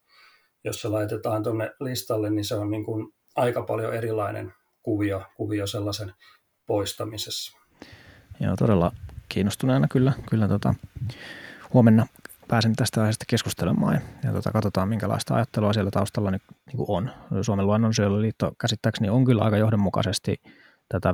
[0.64, 5.68] jos se laitetaan tuonne listalle, niin se on niin kuin aika paljon erilainen kuvio, kuvio
[5.68, 6.14] sellaisen
[6.66, 7.58] poistamisessa.
[8.40, 8.92] Joo, todella
[9.30, 10.74] kiinnostuneena kyllä, kyllä tota,
[11.74, 12.08] huomenna
[12.48, 17.12] pääsen tästä aiheesta keskustelemaan ja, tota, katsotaan, minkälaista ajattelua siellä taustalla niin, niin kuin on.
[17.42, 20.36] Suomen luonnonsuojeluliitto käsittääkseni on kyllä aika johdonmukaisesti
[20.90, 21.14] tätä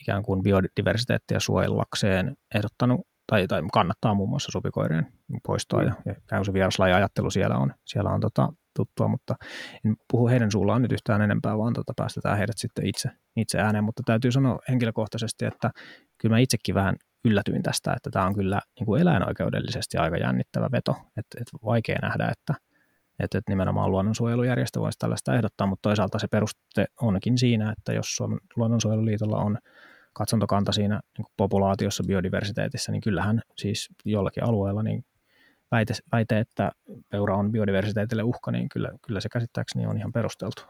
[0.00, 5.06] ikään kuin biodiversiteettiä suojellakseen ehdottanut tai, tai kannattaa muun muassa supikoirien
[5.46, 9.34] poistoa ja, ja käy se vieraslaji ajattelu siellä on, siellä on tota, tuttua, mutta
[9.84, 13.84] en puhu heidän suullaan nyt yhtään enempää, vaan tota, päästetään heidät sitten itse, itse ääneen,
[13.84, 15.70] mutta täytyy sanoa henkilökohtaisesti, että
[16.18, 20.68] kyllä mä itsekin vähän yllätyin tästä, että tämä on kyllä niin kuin eläinoikeudellisesti aika jännittävä
[20.72, 22.54] veto, että, että vaikea nähdä, että,
[23.18, 28.16] että, että nimenomaan luonnonsuojelujärjestö voisi tällaista ehdottaa, mutta toisaalta se peruste onkin siinä, että jos
[28.16, 29.58] Suomen luonnonsuojeluliitolla on
[30.12, 35.04] katsontokanta siinä niin kuin populaatiossa, biodiversiteetissä, niin kyllähän siis jollakin alueella niin
[35.70, 36.72] väite, väite, että
[37.08, 40.62] peura on biodiversiteetille uhka, niin kyllä, kyllä se käsittääkseni on ihan perusteltu.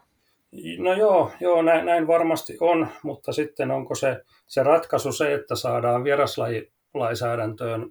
[0.78, 5.56] No joo, joo näin, näin varmasti on, mutta sitten onko se, se ratkaisu se, että
[5.56, 7.90] saadaan vieraslajilainsäädäntöön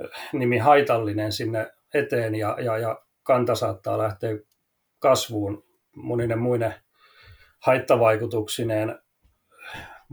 [0.00, 4.38] eh, nimi haitallinen sinne eteen ja, ja, ja kanta saattaa lähteä
[4.98, 5.64] kasvuun
[5.96, 6.74] moninen muinen
[7.60, 8.98] haittavaikutuksineen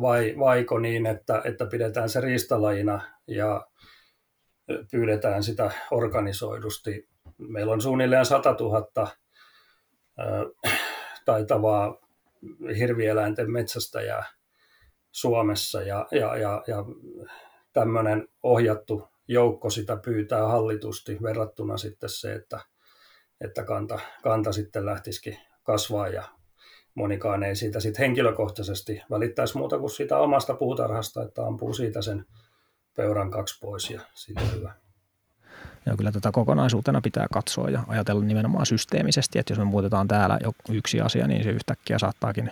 [0.01, 3.67] vai vaiko niin, että, että pidetään se riistalajina ja
[4.91, 7.09] pyydetään sitä organisoidusti.
[7.37, 9.07] Meillä on suunnilleen 100 000
[11.25, 11.97] taitavaa
[12.77, 14.23] hirvieläinten metsästäjää
[15.11, 16.85] Suomessa ja, ja, ja, ja
[17.73, 22.59] tämmöinen ohjattu joukko sitä pyytää hallitusti verrattuna sitten se, että,
[23.41, 26.23] että kanta, kanta sitten lähtisikin kasvaa ja
[26.95, 32.25] monikaan ei siitä sitten henkilökohtaisesti välittäisi muuta kuin siitä omasta puutarhasta, että ampuu siitä sen
[32.95, 34.80] peuran kaksi pois ja siitä hyvä.
[35.85, 40.39] Ja kyllä tätä kokonaisuutena pitää katsoa ja ajatella nimenomaan systeemisesti, että jos me muutetaan täällä
[40.69, 42.51] yksi asia, niin se yhtäkkiä saattaakin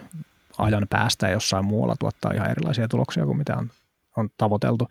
[0.58, 3.70] ajan päästä jossain muualla tuottaa ihan erilaisia tuloksia kuin mitä on,
[4.18, 4.88] on tavoiteltu.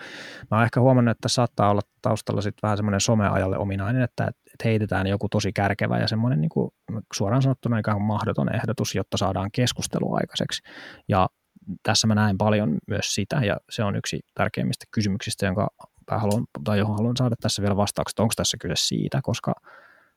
[0.50, 4.64] Mä oon ehkä huomannut, että saattaa olla taustalla sitten vähän semmoinen someajalle ominainen, että, että
[4.64, 6.70] heitetään joku tosi kärkevä ja semmoinen niin kuin
[7.12, 10.62] suoraan sanottuna ikään kuin mahdoton ehdotus, jotta saadaan keskustelua aikaiseksi.
[11.08, 11.28] Ja
[11.82, 15.68] tässä mä näen paljon myös sitä, ja se on yksi tärkeimmistä kysymyksistä, jonka
[16.08, 19.54] haluan, tai johon haluan saada tässä vielä vastaukset, onko tässä kyse siitä, koska,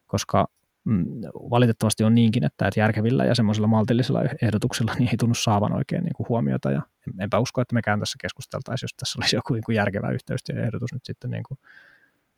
[0.07, 0.47] koska
[0.83, 1.05] mm,
[1.49, 6.03] valitettavasti on niinkin, että, että järkevillä ja semmoisilla maltillisilla ehdotuksilla niin ei tunnu saavan oikein
[6.03, 6.81] niin kuin huomiota, ja
[7.19, 11.05] enpä usko, että mekään tässä keskusteltaisiin, jos tässä olisi joku niin kuin järkevä yhteistyöehdotus nyt
[11.05, 11.57] sitten, niin kuin,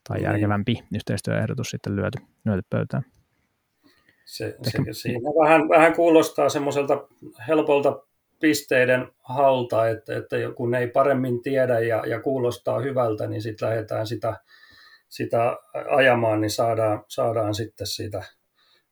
[0.07, 3.03] tai järkevämpi yhteistyöehdotus sitten lyöty, lyöty pöytään.
[4.25, 7.07] Se, se, siinä vähän, vähän kuulostaa semmoiselta
[7.47, 8.01] helpolta
[8.43, 14.07] pisteiden halta, että, että kun ei paremmin tiedä ja, ja kuulostaa hyvältä, niin sitten lähdetään
[14.07, 14.39] sitä,
[15.09, 15.57] sitä
[15.89, 18.23] ajamaan, niin saadaan, saadaan sitten sitä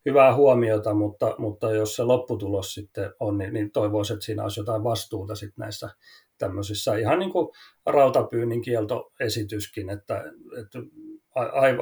[0.06, 4.60] hyvää huomiota, mutta, mutta jos se lopputulos sitten on, niin, niin toivoisin, että siinä olisi
[4.60, 5.90] jotain vastuuta sitten näissä
[6.38, 7.48] tämmöisissä ihan niin kuin
[7.86, 10.24] rautapyynnin kieltoesityskin, että,
[10.60, 10.78] että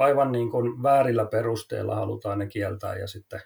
[0.01, 3.41] aivan niin kuin väärillä perusteilla halutaan ne kieltää ja sitten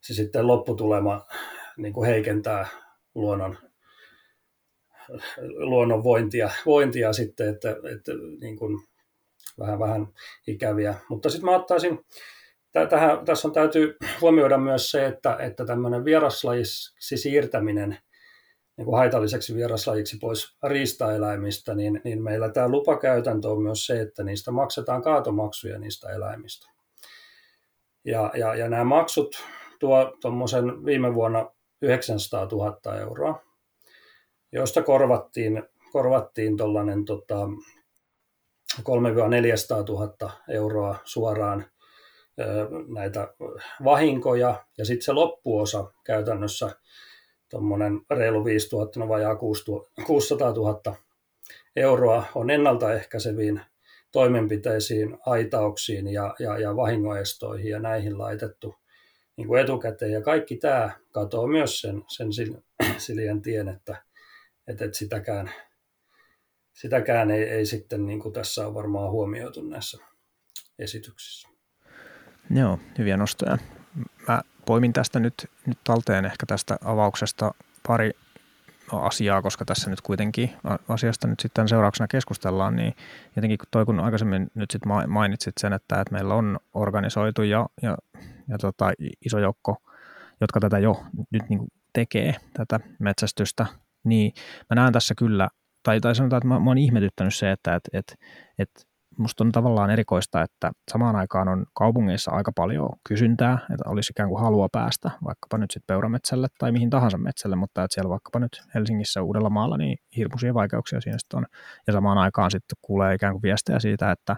[0.00, 1.26] se sitten lopputulema
[1.76, 2.87] niin kuin heikentää
[3.18, 3.58] luonnon,
[5.56, 8.80] luonnon vointia, vointia sitten, että, että niin kuin
[9.58, 10.06] vähän, vähän
[10.46, 10.94] ikäviä.
[11.08, 11.98] Mutta sitten mä ottaisin,
[12.88, 17.98] tähän, tässä on täytyy huomioida myös se, että, että tämmöinen vieraslajiksi siirtäminen
[18.76, 24.24] niin kuin haitalliseksi vieraslajiksi pois riistaeläimistä, niin, niin meillä tämä lupakäytäntö on myös se, että
[24.24, 26.70] niistä maksetaan kaatomaksuja niistä eläimistä.
[28.04, 29.44] Ja, ja, ja nämä maksut
[29.80, 31.50] tuo tuommoisen viime vuonna
[31.82, 33.42] 900 000 euroa,
[34.52, 35.62] josta korvattiin,
[35.92, 36.56] korvattiin
[37.04, 37.48] tota,
[38.82, 41.66] 300 000 euroa suoraan
[42.94, 43.34] näitä
[43.84, 46.70] vahinkoja, ja sitten se loppuosa käytännössä
[47.50, 49.36] tuommoinen reilu 5 000, no vajaa
[50.06, 50.96] 600 000
[51.76, 53.60] euroa on ennaltaehkäiseviin
[54.12, 58.74] toimenpiteisiin, aitauksiin ja, ja, ja vahingoestoihin ja näihin laitettu
[59.38, 60.12] niin kuin etukäteen.
[60.12, 62.28] Ja kaikki tämä katoo myös sen, sen
[62.98, 64.02] Siljan tien, että,
[64.66, 65.50] että, että sitäkään,
[66.72, 69.98] sitäkään ei, ei sitten niin kuin tässä ole varmaan huomioitu näissä
[70.78, 71.48] esityksissä.
[72.50, 73.58] Joo, hyviä nostoja.
[74.28, 75.34] Mä poimin tästä nyt,
[75.66, 77.54] nyt talteen ehkä tästä avauksesta
[77.86, 78.10] pari
[78.92, 80.50] asiaa, koska tässä nyt kuitenkin
[80.88, 82.94] asiasta nyt sitten seurauksena keskustellaan, niin
[83.36, 87.96] jotenkin toi kun aikaisemmin nyt sitten mainitsit sen, että, että meillä on organisoitu ja, ja,
[88.48, 88.92] ja tota,
[89.24, 89.76] iso joukko,
[90.40, 91.60] jotka tätä jo nyt niin
[91.92, 93.66] tekee, tätä metsästystä,
[94.04, 94.32] niin
[94.70, 95.48] mä näen tässä kyllä,
[95.82, 98.14] tai, tai sanotaan, että mä, mä oon ihmetyttänyt se, että et, et,
[98.58, 98.70] et
[99.18, 104.28] musta on tavallaan erikoista, että samaan aikaan on kaupungeissa aika paljon kysyntää, että olisi ikään
[104.28, 108.38] kuin halua päästä vaikkapa nyt sitten peurametsälle tai mihin tahansa metsälle, mutta että siellä vaikkapa
[108.38, 111.46] nyt Helsingissä Uudellamaalla niin hirmuisia vaikeuksia siinä sitten on.
[111.86, 114.36] Ja samaan aikaan sitten kuulee ikään kuin viestejä siitä, että,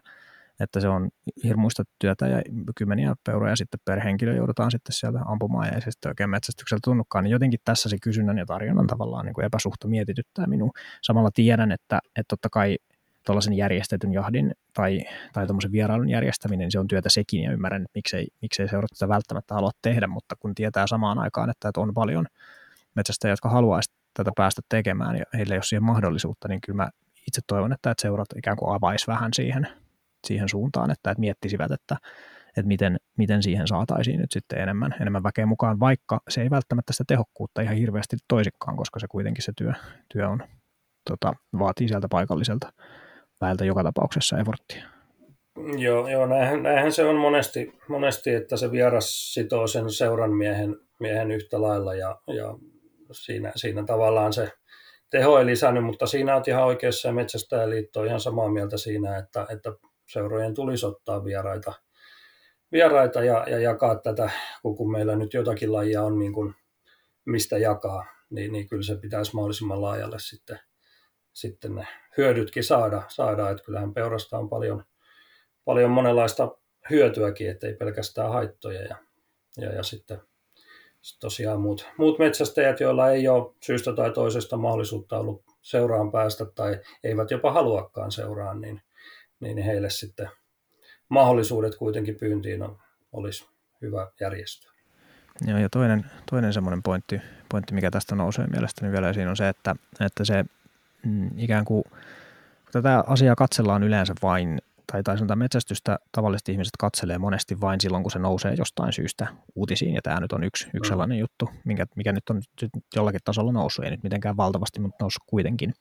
[0.61, 1.09] että se on
[1.45, 2.43] hirmuista työtä ja
[2.77, 6.81] kymmeniä peuroja sitten per henkilö joudutaan sitten sieltä ampumaan ja ei se sitten oikein metsästyksellä
[6.85, 10.71] tunnukaan, niin jotenkin tässä se kysynnän ja tarjonnan tavallaan niin kuin epäsuhta mietityttää minua.
[11.03, 12.79] Samalla tiedän, että, että totta kai
[13.27, 15.01] tuollaisen järjestetyn jahdin tai,
[15.33, 18.91] tai tuommoisen vierailun järjestäminen, niin se on työtä sekin ja ymmärrän, että miksei, miksei seurat
[18.99, 22.27] tätä välttämättä halua tehdä, mutta kun tietää samaan aikaan, että, että on paljon
[22.95, 26.91] metsästäjiä, jotka haluaisi tätä päästä tekemään ja heillä ei ole siihen mahdollisuutta, niin kyllä mä
[27.29, 29.69] itse toivon, että, että seurat ikään kuin avaisi vähän siihen,
[30.27, 31.97] siihen suuntaan, että, että miettisivät, että,
[32.49, 36.93] että miten, miten siihen saataisiin nyt sitten enemmän, enemmän väkeä mukaan, vaikka se ei välttämättä
[36.93, 39.73] sitä tehokkuutta ihan hirveästi toisikaan, koska se kuitenkin se työ,
[40.13, 40.43] työ on,
[41.11, 42.73] tota, vaatii sieltä paikalliselta
[43.41, 44.83] väeltä joka tapauksessa eforttia.
[45.79, 50.77] Joo, joo näinhän, näinhän, se on monesti, monesti, että se vieras sitoo sen seuran miehen,
[51.01, 52.55] miehen yhtä lailla ja, ja
[53.13, 54.53] siinä, siinä tavallaan se
[55.11, 59.19] teho ei lisännyt, mutta siinä on ihan oikeassa ja Metsästäjäliitto on ihan samaa mieltä siinä,
[59.19, 59.71] että, että
[60.13, 61.73] seurojen tulisi ottaa vieraita,
[62.73, 64.31] vieraita ja, ja jakaa tätä,
[64.63, 66.55] kun, kun meillä nyt jotakin lajia on niin kuin,
[67.25, 70.59] mistä jakaa, niin, niin kyllä se pitäisi mahdollisimman laajalle sitten
[71.33, 73.51] sitten ne hyödytkin saada, saada.
[73.51, 74.85] että kyllähän peurasta on paljon,
[75.65, 76.57] paljon monenlaista
[76.91, 78.97] hyötyäkin, ettei pelkästään haittoja ja,
[79.57, 80.21] ja, ja sitten
[81.21, 86.81] tosiaan muut, muut metsästäjät, joilla ei ole syystä tai toisesta mahdollisuutta ollut seuraan päästä tai
[87.05, 88.83] eivät jopa haluakaan seuraan, niin,
[89.41, 90.29] niin heille sitten
[91.09, 92.79] mahdollisuudet kuitenkin pyyntiin on,
[93.13, 93.49] olisi
[93.83, 94.71] hyvä järjestää.
[95.47, 99.49] Joo, ja toinen, toinen semmoinen pointti, pointti, mikä tästä nousee mielestäni vielä esiin, on se,
[99.49, 100.45] että, että se
[101.07, 104.59] mm, ikään kuin, kun tätä asiaa katsellaan yleensä vain
[104.93, 109.27] tai, tai sanotaan metsästystä tavalliset ihmiset katselee monesti vain silloin, kun se nousee jostain syystä
[109.55, 112.43] uutisiin, ja tämä nyt on yksi, yksi sellainen juttu, mikä, mikä nyt on
[112.97, 115.73] jollakin tasolla noussut, ei nyt mitenkään valtavasti, mutta noussut kuitenkin.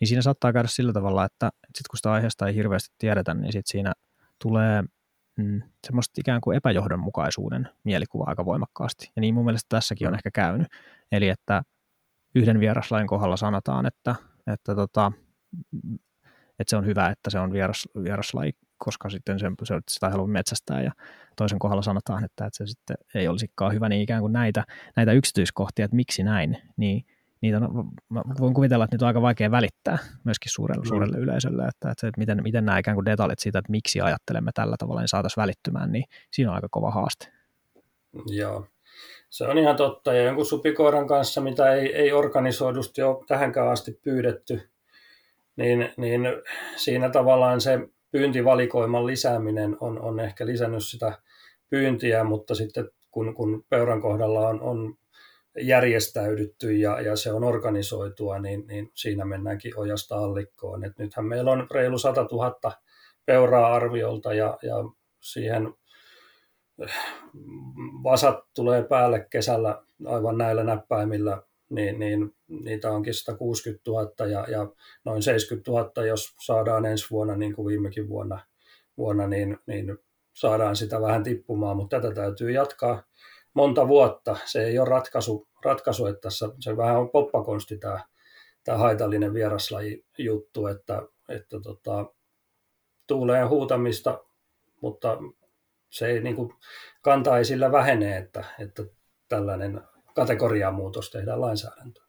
[0.00, 3.52] Niin siinä saattaa käydä sillä tavalla, että sit kun sitä aiheesta ei hirveästi tiedetä, niin
[3.52, 3.92] sit siinä
[4.42, 4.82] tulee
[5.38, 9.12] mm, semmoista ikään kuin epäjohdonmukaisuuden mielikuva aika voimakkaasti.
[9.16, 10.68] Ja niin mun mielestä tässäkin on ehkä käynyt.
[11.12, 11.62] Eli että
[12.34, 14.14] yhden vieraslain kohdalla sanotaan, että,
[14.46, 15.12] että tota,
[16.58, 20.12] että se on hyvä, että se on vieras, vieraslaji, koska sitten se, se, sitä ei
[20.12, 20.92] halua metsästää ja
[21.36, 24.64] toisen kohdalla sanotaan, että, että se sitten ei olisikaan hyvä, niin ikään kuin näitä,
[24.96, 27.04] näitä yksityiskohtia, että miksi näin, niin
[27.40, 30.88] niitä on, mä voin kuvitella, että niitä on aika vaikea välittää myöskin suurelle, mm.
[30.88, 34.50] suurelle yleisölle, että, että, että miten, miten nämä ikään kuin detaljit siitä, että miksi ajattelemme
[34.54, 37.32] tällä tavalla, niin saataisiin välittymään, niin siinä on aika kova haaste.
[38.26, 38.66] Joo,
[39.30, 40.12] se on ihan totta.
[40.12, 44.70] Ja jonkun supikoiran kanssa, mitä ei, ei organisoidusti ole tähänkään asti pyydetty,
[45.56, 46.22] niin, niin
[46.76, 47.78] siinä tavallaan se
[48.10, 51.18] pyyntivalikoiman lisääminen on, on ehkä lisännyt sitä
[51.70, 54.94] pyyntiä, mutta sitten kun, kun peuran kohdalla on, on
[55.60, 60.84] järjestäydytty ja, ja se on organisoitua, niin, niin siinä mennäänkin ojasta allikkoon.
[60.84, 62.72] Et nythän meillä on reilu 100 000
[63.26, 64.74] peuraa arviolta ja, ja
[65.20, 65.74] siihen
[68.02, 74.68] vasat tulee päälle kesällä aivan näillä näppäimillä niin, niin niitä onkin 160 000 ja, ja
[75.04, 78.40] noin 70 000, jos saadaan ensi vuonna, niin kuin viimekin vuonna,
[78.96, 79.98] vuonna niin, niin
[80.32, 83.02] saadaan sitä vähän tippumaan, mutta tätä täytyy jatkaa
[83.54, 84.36] monta vuotta.
[84.44, 88.00] Se ei ole ratkaisu, ratkaisu että tässä, se vähän on poppakonsti tämä,
[88.64, 92.06] tämä haitallinen vieraslaji juttu, että, että tota,
[93.06, 94.24] tuuleen huutamista,
[94.80, 95.18] mutta
[95.90, 96.52] se ei niin kuin,
[97.02, 98.82] kanta ei sillä vähene, että, että
[99.28, 99.80] tällainen
[100.14, 102.06] kategoriamuutos tehdään lainsäädäntöön.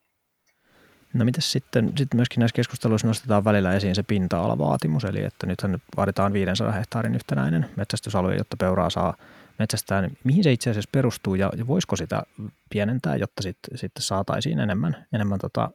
[1.14, 5.72] No mitäs sitten, sitten myöskin näissä keskusteluissa nostetaan välillä esiin se pinta-alavaatimus, eli että nythän
[5.72, 9.18] nyt vaaditaan 500 hehtaarin yhtenäinen metsästysalue, jotta peuraa saa
[9.60, 10.02] metsästää.
[10.02, 12.24] Niin mihin se itse asiassa perustuu ja, ja voisiko sitä
[12.70, 15.70] pienentää, jotta sitten, sitten saataisiin enemmän, enemmän tota,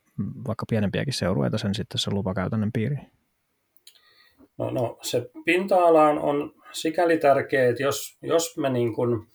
[0.46, 3.10] vaikka pienempiäkin seurueita sen sitten se lupakäytännön piiriin?
[4.58, 9.26] No, no se pinta-ala on sikäli tärkeä, että jos, jos me niin kuin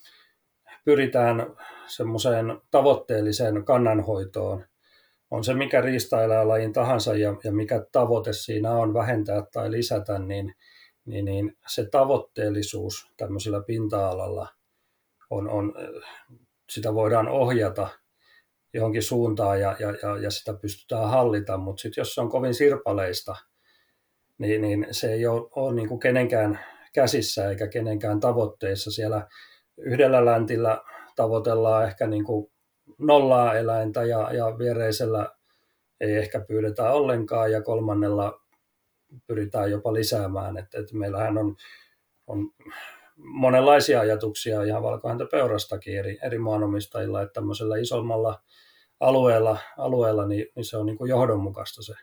[0.86, 1.56] pyritään
[1.88, 4.65] semmoiseen tavoitteelliseen kannanhoitoon,
[5.32, 10.56] on se mikä riistaeläinlajin tahansa ja, ja mikä tavoite siinä on vähentää tai lisätä, niin,
[11.06, 14.48] niin, niin se tavoitteellisuus tämmöisellä pinta-alalla
[15.30, 15.74] on, on,
[16.69, 17.88] sitä voidaan ohjata
[18.74, 22.54] johonkin suuntaan ja, ja, ja, ja sitä pystytään hallita, mutta sitten jos se on kovin
[22.54, 23.36] sirpaleista,
[24.38, 26.60] niin, niin se ei ole, ole niin kuin kenenkään
[26.93, 28.91] käsissä eikä kenenkään tavoitteissa.
[28.91, 29.28] Siellä
[29.77, 30.81] yhdellä läntillä
[31.15, 32.51] tavoitellaan ehkä niin kuin
[32.97, 35.35] nollaa eläintä ja, ja viereisellä
[35.99, 38.41] ei ehkä pyydetä ollenkaan ja kolmannella
[39.27, 40.57] pyritään jopa lisäämään.
[40.57, 41.55] Et, et meillähän on,
[42.27, 42.49] on
[43.17, 48.41] monenlaisia ajatuksia ihan valkohäntäpeurastakin eri, eri maanomistajilla, että tämmöisellä isommalla
[48.99, 51.93] alueella, alueella niin, niin se on niin kuin johdonmukaista se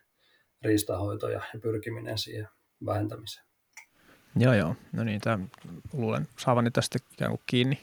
[0.62, 2.48] riistahoito ja, ja pyrkiminen siihen
[2.86, 3.51] vähentämiseen.
[4.36, 4.76] Joo, joo.
[4.92, 5.50] No niin, tämän
[5.92, 7.80] luulen saavani tästä ikään kuin kiinni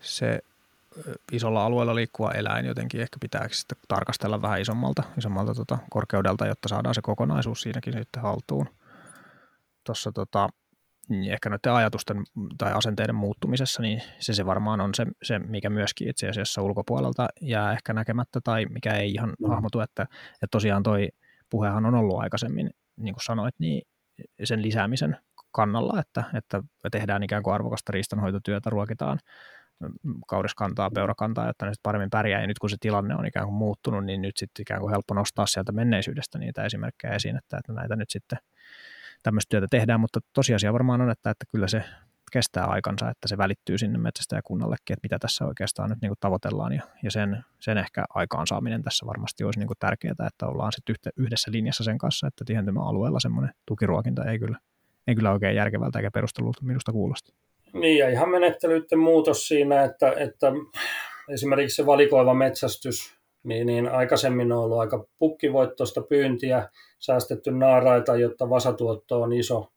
[0.00, 0.40] se
[1.32, 6.68] isolla alueella liikkuva eläin jotenkin ehkä pitääkö sitten tarkastella vähän isommalta, isommalta tota korkeudelta, jotta
[6.68, 8.68] saadaan se kokonaisuus siinäkin sitten haltuun.
[9.84, 10.48] Tuossa tota,
[11.08, 12.24] niin ehkä noiden ajatusten
[12.58, 17.28] tai asenteiden muuttumisessa, niin se, se varmaan on se, se, mikä myöskin itse asiassa ulkopuolelta
[17.40, 19.48] jää ehkä näkemättä tai mikä ei ihan mm.
[19.48, 21.08] hahmotu, että, että tosiaan toi
[21.50, 23.82] puhehan on ollut aikaisemmin, niin kuin sanoit, niin
[24.44, 25.16] sen lisäämisen
[25.50, 29.18] kannalla, että, että tehdään ikään kuin arvokasta riistanhoitotyötä, ruokitaan
[30.28, 32.40] kauriskantaa, peurakantaa, jotta ne paremmin pärjää.
[32.40, 35.14] Ja nyt kun se tilanne on ikään kuin muuttunut, niin nyt sitten ikään kuin helppo
[35.14, 38.38] nostaa sieltä menneisyydestä niitä esimerkkejä esiin, että, että näitä nyt sitten
[39.22, 41.84] tämmöistä työtä tehdään, mutta tosiasia varmaan on, että, että kyllä se
[42.32, 46.72] kestää aikansa, että se välittyy sinne metsästäjäkunnallekin, että mitä tässä oikeastaan nyt niin kuin tavoitellaan
[46.72, 51.12] ja, ja sen, sen ehkä aikaansaaminen tässä varmasti olisi niin kuin tärkeää, että ollaan sitten
[51.16, 52.44] yhdessä linjassa sen kanssa, että
[52.82, 54.58] alueella semmoinen tukiruokinta ei kyllä,
[55.08, 57.32] ei kyllä oikein järkevältä eikä perustelulta minusta kuulosta.
[57.72, 60.52] Niin, ja ihan menettelyiden muutos siinä, että, että
[61.28, 66.68] esimerkiksi se valikoiva metsästys, niin, niin aikaisemmin on ollut aika pukkivoittoista pyyntiä,
[66.98, 69.72] säästetty naaraita, jotta vasatuotto on iso,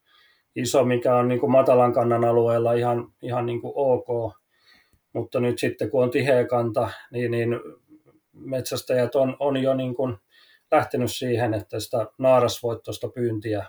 [0.56, 4.34] iso mikä on niin kuin matalan kannan alueella ihan, ihan niin kuin ok.
[5.12, 7.60] Mutta nyt sitten kun on tiheä kanta, niin, niin
[8.32, 10.16] metsästäjät on, on jo niin kuin
[10.70, 13.66] lähtenyt siihen, että sitä naarasvoittoista pyyntiä,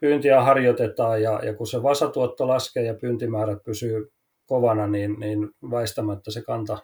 [0.00, 4.12] pyyntiä harjoitetaan ja, ja kun se vasatuotto laskee ja pyyntimäärät pysyy
[4.46, 6.78] kovana, niin, niin väistämättä se kanta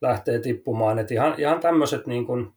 [0.00, 0.98] lähtee tippumaan.
[0.98, 2.52] Et ihan, ihan tämmöiset niin kuin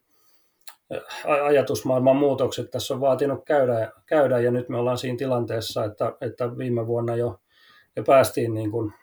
[1.43, 6.57] ajatusmaailman muutokset tässä on vaatinut käydä, käydä ja nyt me ollaan siinä tilanteessa, että, että
[6.57, 7.39] viime vuonna jo,
[7.95, 8.93] jo päästiin niin kuin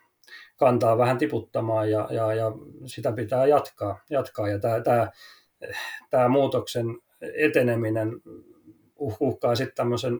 [0.55, 2.51] kantaa vähän tiputtamaan ja, ja, ja
[2.85, 3.99] sitä pitää jatkaa.
[4.09, 4.49] jatkaa.
[4.49, 5.11] Ja tämä, tämä,
[6.09, 6.85] tämä muutoksen
[7.21, 8.21] eteneminen
[8.95, 10.19] uh, uhkaa sitten tämmöisen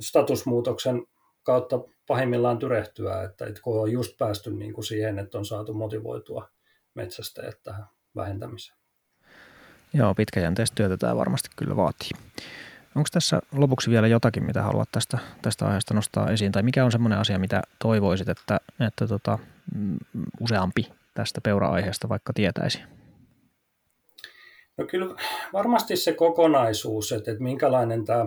[0.00, 1.06] statusmuutoksen
[1.42, 5.74] kautta pahimmillaan tyrehtyä, että, että kun on just päästy niin kuin siihen, että on saatu
[5.74, 6.48] motivoitua
[6.94, 7.86] metsästäjät tähän
[8.16, 8.78] vähentämiseen.
[9.94, 12.10] Joo, pitkäjänteistä työtä tämä varmasti kyllä vaatii.
[12.96, 16.92] Onko tässä lopuksi vielä jotakin, mitä haluat tästä, tästä aiheesta nostaa esiin, tai mikä on
[16.92, 19.38] semmoinen asia, mitä toivoisit, että, että tota,
[19.74, 19.96] mm,
[20.40, 22.82] useampi tästä peura-aiheesta vaikka tietäisi?
[24.78, 25.14] No kyllä
[25.52, 28.26] varmasti se kokonaisuus, että, että minkälainen tämä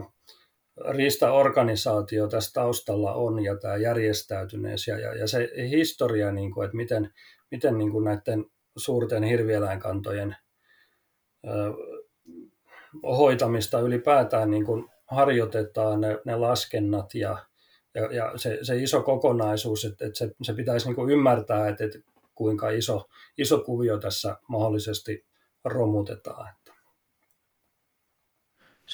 [0.90, 6.78] riistaorganisaatio tässä taustalla on ja tämä järjestäytyneys ja, ja, ja se historia, niin kuin, että
[6.78, 7.14] miten,
[7.52, 8.46] miten niin kuin näiden
[8.78, 10.36] suurten hirvieläinkantojen
[13.04, 17.38] hoitamista ylipäätään niin kuin harjoitetaan, ne, ne laskennat ja,
[17.96, 21.84] ja, ja se, se iso kokonaisuus, että, että se, se pitäisi niin kuin ymmärtää, että,
[21.84, 22.00] että
[22.36, 25.26] kuinka iso, iso kuvio tässä mahdollisesti
[25.66, 26.54] romutetaan.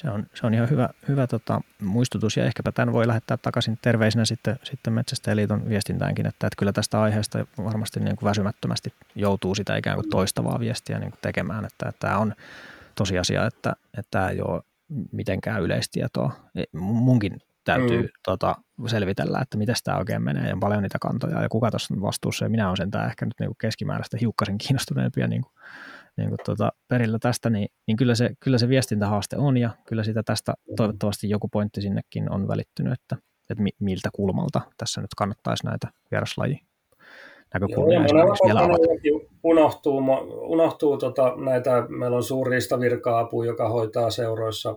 [0.00, 3.78] Se on, se on ihan hyvä, hyvä tota, muistutus ja ehkäpä tämän voi lähettää takaisin
[3.82, 9.54] terveisinä sitten, sitten Metsästäjäliiton viestintäänkin, että, että kyllä tästä aiheesta varmasti niin kuin väsymättömästi joutuu
[9.54, 12.34] sitä ikään kuin toistavaa viestiä niin kuin tekemään, että, että tämä on
[12.94, 14.62] tosiasia, että, että tämä ei ole
[15.12, 16.32] mitenkään yleistietoa.
[16.54, 18.08] E, munkin täytyy mm.
[18.24, 22.02] tota, selvitellä, että miten tämä oikein menee ja paljon niitä kantoja ja kuka tuossa on
[22.02, 25.52] vastuussa ja minä olen sentään ehkä nyt niin kuin keskimääräistä hiukkasen kiinnostuneempia niin kuin
[26.20, 30.02] niin kuin tuota, perillä tästä, niin, niin kyllä, se, kyllä se viestintähaaste on ja kyllä
[30.02, 33.16] sitä tästä toivottavasti joku pointti sinnekin on välittynyt, että,
[33.50, 36.60] että miltä kulmalta tässä nyt kannattaisi näitä vieraslaji
[37.54, 38.78] näkökulmia Joo, esimerkiksi vielä avata.
[39.42, 40.02] Unohtuu,
[40.42, 44.76] unohtuu tota, näitä, meillä on suurista virka-apu, joka hoitaa seuroissa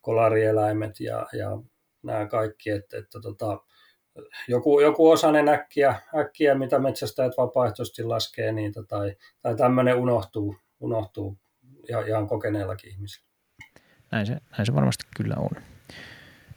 [0.00, 1.50] kolarieläimet ja, ja
[2.02, 3.58] nämä kaikki, että, että tota,
[4.48, 11.38] joku, joku osanen äkkiä, äkkiä, mitä metsästäjät vapaaehtoisesti laskee, niin tai, tai tämmöinen unohtuu, unohtuu
[11.88, 13.26] ihan, ihan kokeneellakin ihmisillä.
[14.12, 15.62] Näin se, näin se varmasti kyllä on.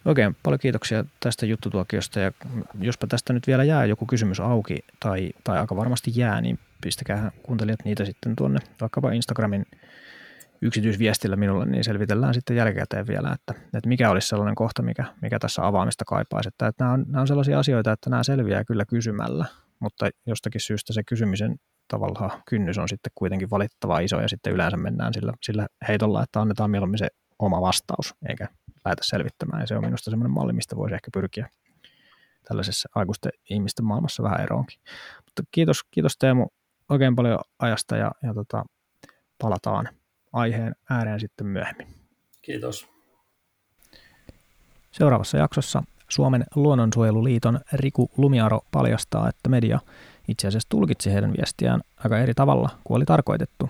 [0.05, 2.31] Oikein paljon kiitoksia tästä juttutuokiosta ja
[2.79, 7.31] jospa tästä nyt vielä jää joku kysymys auki tai, tai aika varmasti jää, niin pistäkää
[7.43, 9.65] kuuntelijat niitä sitten tuonne vaikkapa Instagramin
[10.61, 15.39] yksityisviestillä minulle, niin selvitellään sitten jälkikäteen vielä, että, että mikä olisi sellainen kohta, mikä, mikä
[15.39, 16.47] tässä avaamista kaipaisi.
[16.47, 19.45] Että, että nämä, on, nämä on sellaisia asioita, että nämä selviää kyllä kysymällä,
[19.79, 21.55] mutta jostakin syystä se kysymisen
[21.89, 26.41] tavallaan kynnys on sitten kuitenkin valittava iso ja sitten yleensä mennään sillä, sillä heitolla, että
[26.41, 27.07] annetaan mieluummin se
[27.39, 28.47] oma vastaus eikä
[28.85, 31.49] lähdetä selvittämään ja se on minusta semmoinen malli, mistä voisi ehkä pyrkiä
[32.47, 34.79] tällaisessa aikuisten ihmisten maailmassa vähän eroonkin.
[35.25, 36.47] Mutta kiitos, kiitos Teemu
[36.89, 38.63] oikein paljon ajasta ja, ja tota,
[39.41, 39.89] palataan
[40.33, 41.87] aiheen ääreen sitten myöhemmin.
[42.41, 42.87] Kiitos.
[44.91, 49.79] Seuraavassa jaksossa Suomen luonnonsuojeluliiton Riku Lumiaro paljastaa, että media
[50.29, 53.69] itse asiassa tulkitsi heidän viestiään aika eri tavalla kuin oli tarkoitettu.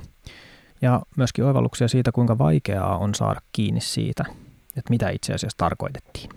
[0.82, 4.26] Ja myöskin oivalluksia siitä, kuinka vaikeaa on saada kiinni siitä,
[4.78, 6.30] että mitä itse asiassa tarkoitettiin.